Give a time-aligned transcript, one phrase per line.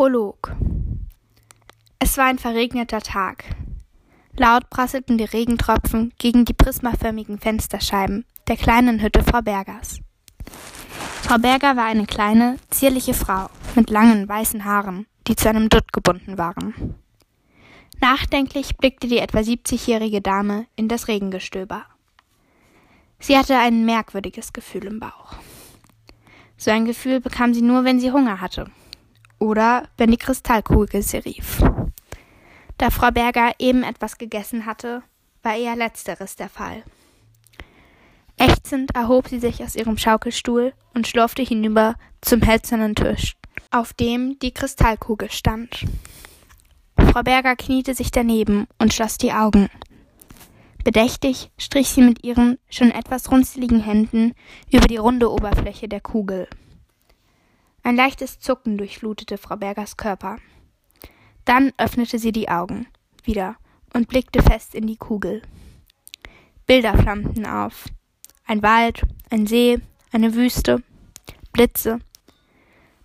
[0.00, 0.56] Prolog
[1.98, 3.44] Es war ein verregneter Tag.
[4.34, 10.00] Laut prasselten die Regentropfen gegen die prismaförmigen Fensterscheiben der kleinen Hütte Frau Bergers.
[11.20, 15.92] Frau Berger war eine kleine, zierliche Frau mit langen, weißen Haaren, die zu einem Dutt
[15.92, 16.94] gebunden waren.
[18.00, 21.84] Nachdenklich blickte die etwa siebzigjährige Dame in das Regengestöber.
[23.18, 25.34] Sie hatte ein merkwürdiges Gefühl im Bauch.
[26.56, 28.70] So ein Gefühl bekam sie nur, wenn sie Hunger hatte.
[29.40, 31.62] Oder wenn die Kristallkugel sie rief.
[32.78, 35.02] Da Frau Berger eben etwas gegessen hatte,
[35.42, 36.84] war eher letzteres der Fall.
[38.36, 43.36] Ächzend erhob sie sich aus ihrem Schaukelstuhl und schlurfte hinüber zum hölzernen Tisch,
[43.70, 45.84] auf dem die Kristallkugel stand.
[46.96, 49.68] Frau Berger kniete sich daneben und schloss die Augen.
[50.84, 54.32] Bedächtig strich sie mit ihren schon etwas runzeligen Händen
[54.70, 56.46] über die runde Oberfläche der Kugel.
[57.90, 60.38] Ein leichtes Zucken durchflutete Frau Bergers Körper.
[61.44, 62.86] Dann öffnete sie die Augen
[63.24, 63.56] wieder
[63.92, 65.42] und blickte fest in die Kugel.
[66.66, 67.86] Bilder flammten auf.
[68.46, 69.80] Ein Wald, ein See,
[70.12, 70.84] eine Wüste,
[71.52, 71.98] Blitze,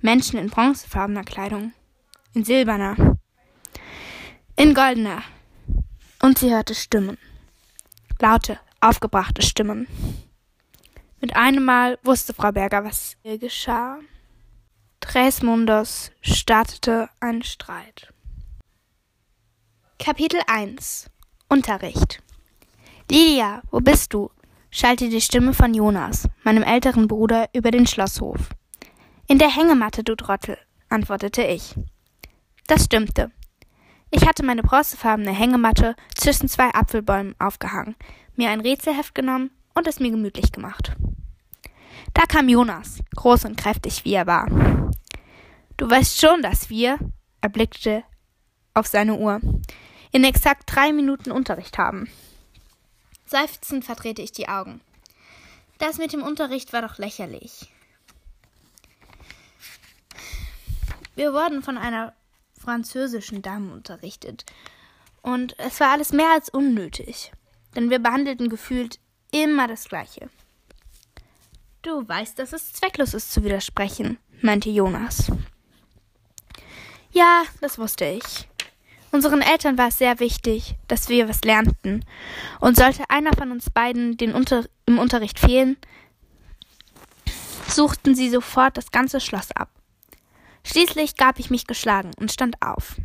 [0.00, 1.72] Menschen in bronzefarbener Kleidung,
[2.34, 3.18] in silberner,
[4.56, 5.22] in goldener.
[6.20, 7.18] Und sie hörte Stimmen.
[8.18, 9.86] Laute, aufgebrachte Stimmen.
[11.20, 14.00] Mit einem Mal wusste Frau Berger, was ihr geschah.
[15.12, 18.14] Tres Mundos startete ein Streit.
[19.98, 21.10] Kapitel 1
[21.50, 22.22] Unterricht
[23.10, 24.30] Lydia, wo bist du?
[24.70, 28.48] schallte die Stimme von Jonas, meinem älteren Bruder, über den Schlosshof.
[29.28, 30.56] In der Hängematte, du Trottel,
[30.88, 31.74] antwortete ich.
[32.66, 33.30] Das stimmte.
[34.10, 37.96] Ich hatte meine bronzefarbene Hängematte zwischen zwei Apfelbäumen aufgehangen,
[38.34, 40.96] mir ein Rätselheft genommen und es mir gemütlich gemacht.
[42.14, 44.48] Da kam Jonas, groß und kräftig wie er war.
[45.76, 46.98] Du weißt schon, dass wir,
[47.40, 48.04] er blickte
[48.74, 49.40] auf seine Uhr,
[50.12, 52.10] in exakt drei Minuten Unterricht haben.
[53.26, 54.80] Seufzend verdrehte ich die Augen.
[55.78, 57.72] Das mit dem Unterricht war doch lächerlich.
[61.14, 62.14] Wir wurden von einer
[62.58, 64.44] französischen Dame unterrichtet.
[65.22, 67.32] Und es war alles mehr als unnötig,
[67.74, 68.98] denn wir behandelten gefühlt
[69.30, 70.28] immer das Gleiche.
[71.82, 75.30] Du weißt, dass es zwecklos ist zu widersprechen, meinte Jonas.
[77.12, 78.48] Ja, das wusste ich.
[79.10, 82.04] Unseren Eltern war es sehr wichtig, dass wir was lernten.
[82.60, 85.76] Und sollte einer von uns beiden den Unter im Unterricht fehlen,
[87.68, 89.68] suchten sie sofort das ganze Schloss ab.
[90.64, 92.96] Schließlich gab ich mich geschlagen und stand auf.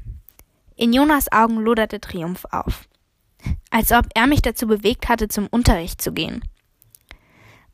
[0.77, 2.87] In Jonas Augen loderte Triumph auf,
[3.71, 6.43] als ob er mich dazu bewegt hatte, zum Unterricht zu gehen.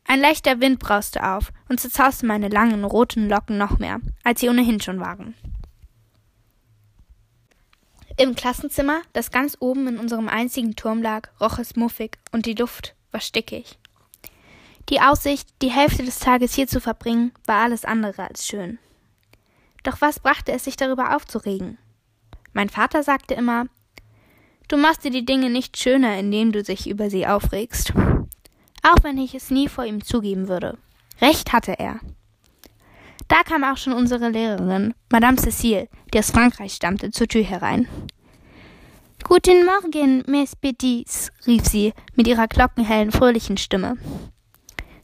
[0.06, 4.48] Ein leichter Wind brauste auf und zerzauste meine langen roten Locken noch mehr, als sie
[4.48, 5.34] ohnehin schon waren.
[8.16, 12.54] Im Klassenzimmer, das ganz oben in unserem einzigen Turm lag, roch es muffig und die
[12.54, 13.76] Luft war stickig.
[14.88, 18.78] Die Aussicht, die Hälfte des Tages hier zu verbringen, war alles andere als schön.
[19.82, 21.76] Doch was brachte es sich darüber aufzuregen?
[22.52, 23.66] Mein Vater sagte immer,
[24.68, 27.92] du machst dir die Dinge nicht schöner, indem du dich über sie aufregst.
[28.82, 30.78] Auch wenn ich es nie vor ihm zugeben würde.
[31.20, 31.98] Recht hatte er.
[33.28, 37.88] Da kam auch schon unsere Lehrerin, Madame Cécile, die aus Frankreich stammte, zur Tür herein.
[39.24, 43.96] Guten Morgen, Miss Petits, rief sie mit ihrer glockenhellen, fröhlichen Stimme.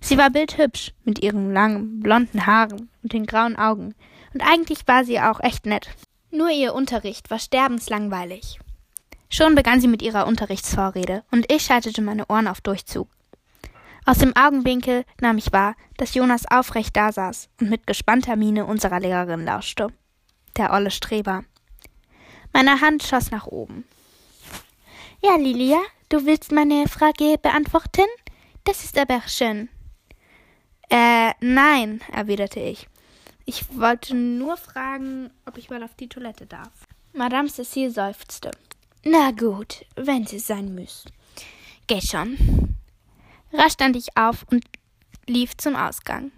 [0.00, 3.94] Sie war bildhübsch mit ihren langen, blonden Haaren und den grauen Augen,
[4.34, 5.88] und eigentlich war sie auch echt nett.
[6.30, 8.60] Nur ihr Unterricht war sterbenslangweilig.
[9.30, 13.08] Schon begann sie mit ihrer Unterrichtsvorrede, und ich schaltete meine Ohren auf Durchzug.
[14.10, 18.98] Aus dem Augenwinkel nahm ich wahr, dass Jonas aufrecht dasaß und mit gespannter Miene unserer
[18.98, 19.86] Lehrerin lauschte.
[20.56, 21.44] Der olle Streber.
[22.52, 23.84] Meine Hand schoss nach oben.
[25.22, 25.78] Ja, Lilia,
[26.08, 28.08] du willst meine Frage beantworten?
[28.64, 29.68] Das ist aber schön.
[30.88, 32.88] Äh, nein, erwiderte ich.
[33.44, 36.72] Ich wollte nur fragen, ob ich mal auf die Toilette darf.
[37.12, 38.50] Madame Cecile seufzte.
[39.04, 41.12] Na gut, wenn Sie sein müssen.
[41.86, 42.79] Geh schon.
[43.52, 44.64] Rasch stand ich auf und
[45.26, 46.32] lief zum Ausgang.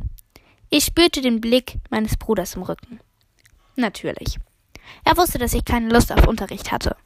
[0.71, 3.01] Ich spürte den Blick meines Bruders im Rücken.
[3.77, 4.39] Natürlich.
[5.05, 6.97] Er wusste, dass ich keine Lust auf Unterricht hatte.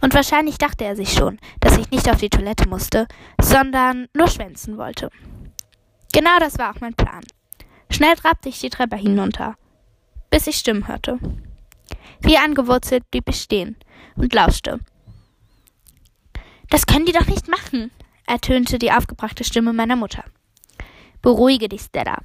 [0.00, 3.06] Und wahrscheinlich dachte er sich schon, dass ich nicht auf die Toilette musste,
[3.40, 5.10] sondern nur schwänzen wollte.
[6.12, 7.22] Genau das war auch mein Plan.
[7.90, 9.56] Schnell trabte ich die Treppe hinunter,
[10.30, 11.18] bis ich Stimmen hörte.
[12.20, 13.76] Wie angewurzelt blieb ich stehen
[14.16, 14.80] und lauschte.
[16.68, 17.90] Das können die doch nicht machen,
[18.30, 20.24] ertönte die aufgebrachte Stimme meiner Mutter.
[21.20, 22.18] Beruhige dich, Stella,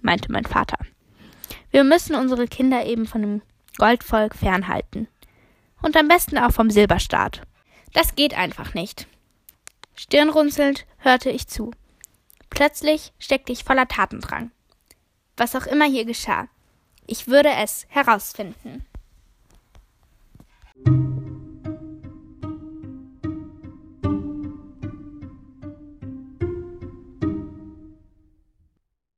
[0.00, 0.78] meinte mein Vater.
[1.70, 3.42] Wir müssen unsere Kinder eben von dem
[3.76, 5.08] Goldvolk fernhalten.
[5.82, 7.42] Und am besten auch vom Silberstaat.
[7.92, 9.06] Das geht einfach nicht.
[9.94, 11.70] Stirnrunzelnd hörte ich zu.
[12.48, 14.50] Plötzlich steckte ich voller Tatendrang.
[15.36, 16.48] Was auch immer hier geschah,
[17.06, 18.86] ich würde es herausfinden.